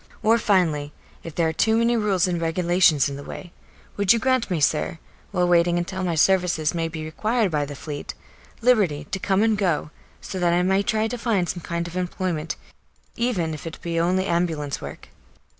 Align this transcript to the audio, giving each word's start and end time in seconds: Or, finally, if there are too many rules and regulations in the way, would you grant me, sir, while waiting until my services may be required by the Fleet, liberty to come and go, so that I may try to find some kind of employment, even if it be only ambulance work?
Or, 0.23 0.39
finally, 0.39 0.93
if 1.21 1.35
there 1.35 1.47
are 1.47 1.53
too 1.53 1.77
many 1.77 1.95
rules 1.95 2.25
and 2.27 2.41
regulations 2.41 3.07
in 3.07 3.17
the 3.17 3.23
way, 3.23 3.53
would 3.97 4.11
you 4.11 4.17
grant 4.17 4.49
me, 4.49 4.59
sir, 4.59 4.97
while 5.29 5.47
waiting 5.47 5.77
until 5.77 6.01
my 6.03 6.15
services 6.15 6.73
may 6.73 6.87
be 6.87 7.05
required 7.05 7.51
by 7.51 7.65
the 7.65 7.75
Fleet, 7.75 8.15
liberty 8.63 9.03
to 9.11 9.19
come 9.19 9.43
and 9.43 9.55
go, 9.55 9.91
so 10.19 10.39
that 10.39 10.53
I 10.53 10.63
may 10.63 10.81
try 10.81 11.07
to 11.07 11.19
find 11.19 11.47
some 11.47 11.61
kind 11.61 11.87
of 11.87 11.95
employment, 11.95 12.55
even 13.15 13.53
if 13.53 13.67
it 13.67 13.79
be 13.83 13.99
only 13.99 14.25
ambulance 14.25 14.81
work? 14.81 15.09